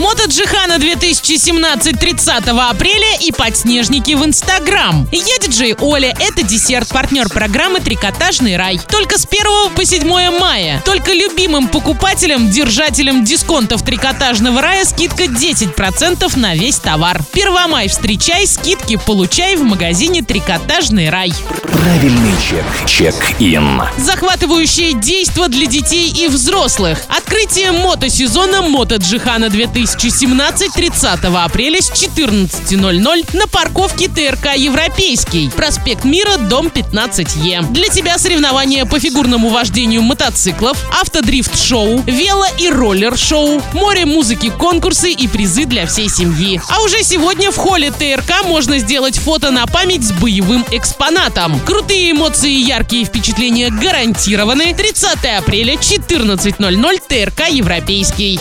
Мото 0.00 0.19
Джихана 0.30 0.78
2017 0.78 1.98
30 1.98 2.30
апреля 2.46 3.16
и 3.20 3.32
подснежники 3.32 4.12
в 4.12 4.24
Инстаграм. 4.24 5.08
Я 5.10 5.38
диджей 5.38 5.74
Оля, 5.80 6.14
это 6.20 6.44
десерт, 6.44 6.86
партнер 6.88 7.28
программы 7.28 7.80
«Трикотажный 7.80 8.56
рай». 8.56 8.80
Только 8.88 9.18
с 9.18 9.26
1 9.26 9.74
по 9.74 9.84
7 9.84 10.38
мая. 10.38 10.80
Только 10.84 11.12
любимым 11.12 11.66
покупателям, 11.66 12.48
держателям 12.48 13.24
дисконтов 13.24 13.82
«Трикотажного 13.82 14.62
рая» 14.62 14.84
скидка 14.84 15.24
10% 15.24 16.38
на 16.38 16.54
весь 16.54 16.78
товар. 16.78 17.24
Первомай 17.32 17.88
встречай, 17.88 18.46
скидки 18.46 19.00
получай 19.04 19.56
в 19.56 19.64
магазине 19.64 20.22
«Трикотажный 20.22 21.10
рай». 21.10 21.32
Правильный 21.72 22.34
чек. 22.48 22.64
Чек-ин. 22.86 23.82
Захватывающее 23.98 24.92
действо 24.92 25.48
для 25.48 25.66
детей 25.66 26.08
и 26.08 26.28
взрослых. 26.28 27.00
Открытие 27.08 27.72
мотосезона 27.72 28.62
Мото 28.62 28.96
Джихана 28.96 29.48
2017 29.48 30.19
30 30.20 31.24
апреля 31.24 31.80
с 31.80 31.90
14.00 31.90 33.36
на 33.36 33.46
парковке 33.46 34.06
ТРК 34.06 34.54
Европейский. 34.54 35.48
Проспект 35.48 36.04
Мира, 36.04 36.36
дом 36.36 36.66
15Е. 36.66 37.72
Для 37.72 37.88
тебя 37.88 38.18
соревнования 38.18 38.84
по 38.84 39.00
фигурному 39.00 39.48
вождению 39.48 40.02
мотоциклов, 40.02 40.76
автодрифт-шоу, 41.00 42.00
вело- 42.00 42.44
и 42.58 42.68
роллер-шоу, 42.68 43.62
море 43.72 44.04
музыки, 44.04 44.50
конкурсы 44.50 45.10
и 45.10 45.26
призы 45.26 45.64
для 45.64 45.86
всей 45.86 46.10
семьи. 46.10 46.60
А 46.68 46.82
уже 46.82 47.02
сегодня 47.02 47.50
в 47.50 47.56
холле 47.56 47.90
ТРК 47.90 48.44
можно 48.44 48.78
сделать 48.78 49.18
фото 49.18 49.50
на 49.50 49.66
память 49.66 50.04
с 50.04 50.12
боевым 50.12 50.66
экспонатом. 50.70 51.58
Крутые 51.60 52.10
эмоции 52.10 52.52
и 52.52 52.60
яркие 52.60 53.06
впечатления 53.06 53.70
гарантированы. 53.70 54.74
30 54.74 55.38
апреля, 55.38 55.76
14.00, 55.76 57.00
ТРК 57.08 57.48
Европейский. 57.48 58.38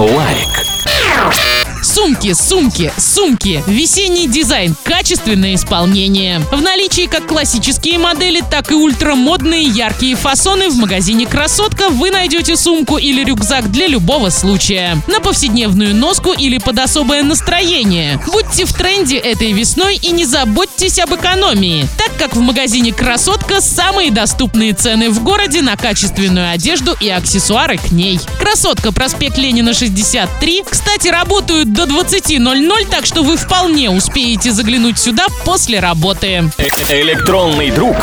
Лайк. 0.00 0.79
Сумки, 2.20 2.34
сумки, 2.34 2.92
сумки. 2.98 3.64
Весенний 3.66 4.26
дизайн, 4.26 4.76
качественное 4.84 5.54
исполнение. 5.54 6.40
В 6.52 6.60
наличии 6.60 7.06
как 7.06 7.26
классические 7.26 7.98
модели, 7.98 8.42
так 8.42 8.70
и 8.70 8.74
ультрамодные 8.74 9.62
яркие 9.62 10.16
фасоны 10.16 10.68
в 10.68 10.76
магазине 10.76 11.26
«Красотка» 11.26 11.88
вы 11.88 12.10
найдете 12.10 12.56
сумку 12.56 12.98
или 12.98 13.24
рюкзак 13.24 13.70
для 13.70 13.86
любого 13.86 14.28
случая. 14.28 14.98
На 15.06 15.20
повседневную 15.20 15.94
носку 15.94 16.32
или 16.32 16.58
под 16.58 16.80
особое 16.80 17.22
настроение. 17.22 18.20
Будьте 18.26 18.66
в 18.66 18.74
тренде 18.74 19.16
этой 19.16 19.52
весной 19.52 19.96
и 19.96 20.10
не 20.12 20.26
заботьтесь 20.26 20.98
об 20.98 21.14
экономии, 21.14 21.86
так 21.96 22.14
как 22.18 22.36
в 22.36 22.40
магазине 22.40 22.92
«Красотка» 22.92 23.62
самые 23.62 24.10
доступные 24.10 24.74
цены 24.74 25.08
в 25.08 25.22
городе 25.22 25.62
на 25.62 25.74
качественную 25.74 26.50
одежду 26.50 26.94
и 27.00 27.08
аксессуары 27.08 27.78
к 27.78 27.92
ней. 27.92 28.20
«Красотка», 28.38 28.92
проспект 28.92 29.38
Ленина, 29.38 29.72
63. 29.72 30.64
Кстати, 30.68 31.08
работают 31.08 31.72
до 31.72 31.86
20.00, 32.10 32.90
так 32.90 33.06
что 33.06 33.22
вы 33.22 33.36
вполне 33.36 33.88
успеете 33.88 34.50
заглянуть 34.50 34.98
сюда 34.98 35.26
после 35.44 35.78
работы. 35.78 36.50
Электронный 36.58 37.70
друг 37.70 37.96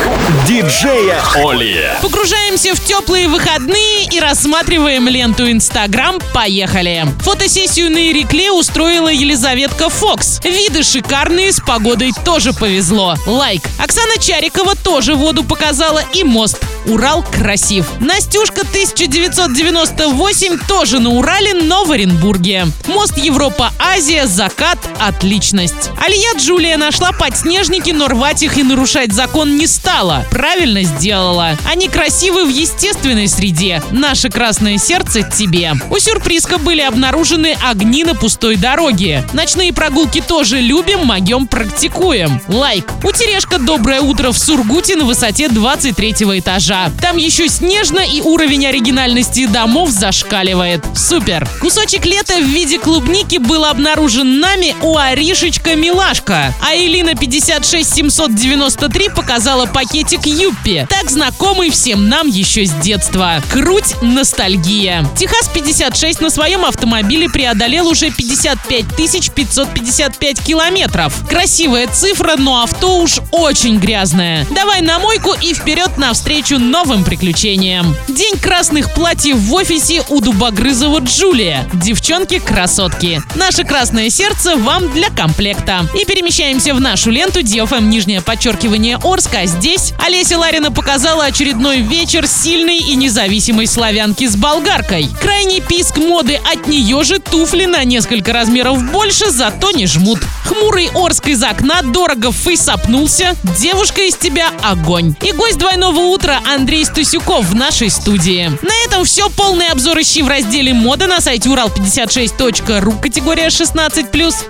диджея 0.46 1.20
Оли. 1.36 1.90
Погружаемся 2.00 2.74
в 2.74 2.82
теплые 2.82 3.28
выходные 3.28 4.04
и 4.10 4.18
рассматриваем 4.18 5.08
ленту 5.08 5.50
Инстаграм. 5.50 6.18
Поехали! 6.32 7.06
Фотосессию 7.20 7.90
на 7.90 8.08
Ирекле 8.08 8.50
устроила 8.50 9.08
Елизаветка 9.08 9.90
Фокс. 9.90 10.40
Виды 10.42 10.82
шикарные, 10.82 11.52
с 11.52 11.60
погодой 11.60 12.12
тоже 12.24 12.54
повезло. 12.54 13.14
Лайк. 13.26 13.60
Оксана 13.78 14.16
Чарикова 14.18 14.74
тоже 14.74 15.16
воду 15.16 15.44
показала 15.44 16.02
и 16.14 16.24
мост. 16.24 16.58
Урал 16.86 17.22
красив. 17.22 17.86
Настюшка 18.00 18.62
1998 18.62 20.58
тоже 20.66 20.98
на 20.98 21.10
Урале, 21.10 21.52
но 21.52 21.84
в 21.84 21.90
Оренбурге. 21.92 22.68
Мост 22.86 23.18
Европа-Азия, 23.18 23.97
закат, 23.98 24.78
отличность. 25.00 25.90
Алия 26.00 26.32
Джулия 26.38 26.76
нашла 26.76 27.10
подснежники, 27.10 27.90
но 27.90 28.06
рвать 28.06 28.44
их 28.44 28.56
и 28.56 28.62
нарушать 28.62 29.12
закон 29.12 29.56
не 29.56 29.66
стала. 29.66 30.24
Правильно 30.30 30.84
сделала. 30.84 31.56
Они 31.68 31.88
красивы 31.88 32.44
в 32.44 32.48
естественной 32.48 33.26
среде. 33.26 33.82
Наше 33.90 34.30
красное 34.30 34.78
сердце 34.78 35.22
тебе. 35.22 35.72
У 35.90 35.98
сюрпризка 35.98 36.58
были 36.58 36.80
обнаружены 36.80 37.56
огни 37.60 38.04
на 38.04 38.14
пустой 38.14 38.54
дороге. 38.54 39.24
Ночные 39.32 39.72
прогулки 39.72 40.20
тоже 40.20 40.60
любим, 40.60 41.06
могем 41.06 41.48
практикуем. 41.48 42.40
Лайк. 42.46 42.88
У 43.02 43.10
Терешка 43.10 43.58
доброе 43.58 44.00
утро 44.00 44.30
в 44.30 44.38
Сургуте 44.38 44.94
на 44.94 45.06
высоте 45.06 45.48
23 45.48 46.12
этажа. 46.38 46.92
Там 47.02 47.16
еще 47.16 47.48
снежно 47.48 48.00
и 48.00 48.20
уровень 48.20 48.66
оригинальности 48.66 49.46
домов 49.46 49.90
зашкаливает. 49.90 50.84
Супер! 50.94 51.48
Кусочек 51.60 52.06
лета 52.06 52.34
в 52.38 52.44
виде 52.44 52.78
клубники 52.78 53.38
был 53.38 53.64
обнаружен 53.64 53.87
нами 53.96 54.76
у 54.82 54.98
Аришечка 54.98 55.74
Милашка. 55.74 56.54
А 56.60 56.76
Элина 56.76 57.14
56793 57.14 59.08
показала 59.10 59.66
пакетик 59.66 60.26
Юппи, 60.26 60.86
так 60.90 61.10
знакомый 61.10 61.70
всем 61.70 62.08
нам 62.08 62.26
еще 62.26 62.66
с 62.66 62.72
детства. 62.72 63.42
Круть 63.50 63.94
ностальгия. 64.02 65.08
Техас 65.16 65.48
56 65.48 66.20
на 66.20 66.28
своем 66.28 66.66
автомобиле 66.66 67.30
преодолел 67.30 67.88
уже 67.88 68.10
55 68.10 68.94
555 68.94 70.40
километров. 70.42 71.14
Красивая 71.28 71.86
цифра, 71.86 72.34
но 72.36 72.62
авто 72.62 72.98
уж 72.98 73.20
очень 73.30 73.78
грязное. 73.78 74.46
Давай 74.50 74.82
на 74.82 74.98
мойку 74.98 75.32
и 75.40 75.54
вперед 75.54 75.96
навстречу 75.96 76.58
новым 76.58 77.04
приключениям. 77.04 77.96
День 78.08 78.36
красных 78.36 78.92
платьев 78.92 79.36
в 79.36 79.54
офисе 79.54 80.02
у 80.08 80.20
Дубогрызова 80.20 80.98
Джулия. 80.98 81.66
Девчонки-красотки. 81.72 83.22
Наше 83.34 83.64
красное 83.78 84.10
сердце 84.10 84.56
вам 84.56 84.90
для 84.92 85.08
комплекта. 85.08 85.86
И 85.96 86.04
перемещаемся 86.04 86.74
в 86.74 86.80
нашу 86.80 87.10
ленту 87.10 87.42
DFM 87.42 87.82
нижнее 87.82 88.20
подчеркивание 88.20 88.98
Орска. 89.00 89.46
Здесь 89.46 89.92
Олеся 90.04 90.36
Ларина 90.36 90.72
показала 90.72 91.26
очередной 91.26 91.82
вечер 91.82 92.26
сильной 92.26 92.78
и 92.78 92.96
независимой 92.96 93.68
славянки 93.68 94.26
с 94.26 94.34
болгаркой. 94.34 95.08
Крайний 95.20 95.60
писк 95.60 95.96
моды 95.96 96.40
от 96.52 96.66
нее 96.66 97.04
же 97.04 97.20
туфли 97.20 97.66
на 97.66 97.84
несколько 97.84 98.32
размеров 98.32 98.82
больше, 98.90 99.30
зато 99.30 99.70
не 99.70 99.86
жмут. 99.86 100.18
Хмурый 100.44 100.90
Орск 100.96 101.28
из 101.28 101.44
окна 101.44 101.82
дорого 101.82 102.32
фейсапнулся. 102.32 103.36
Девушка 103.60 104.00
из 104.02 104.16
тебя 104.16 104.48
огонь. 104.60 105.14
И 105.22 105.30
гость 105.30 105.58
двойного 105.58 106.00
утра 106.00 106.40
Андрей 106.52 106.84
Стусюков 106.84 107.46
в 107.46 107.54
нашей 107.54 107.90
студии. 107.90 108.50
На 108.60 108.86
этом 108.86 109.04
все. 109.04 109.28
Полный 109.30 109.68
обзор 109.68 110.00
ищи 110.00 110.22
в 110.22 110.28
разделе 110.28 110.74
мода 110.74 111.06
на 111.06 111.20
сайте 111.20 111.48
урал56.ру 111.48 112.92
категория 113.00 113.46
16+. 113.46 113.67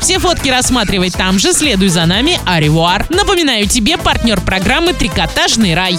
Все 0.00 0.18
фотки 0.18 0.48
рассматривай 0.48 1.10
там 1.10 1.38
же. 1.38 1.52
Следуй 1.52 1.88
за 1.88 2.06
нами. 2.06 2.38
Аривуар. 2.46 3.06
Напоминаю 3.10 3.66
тебе 3.66 3.96
партнер 3.96 4.40
программы 4.40 4.92
«Трикотажный 4.92 5.74
рай». 5.74 5.96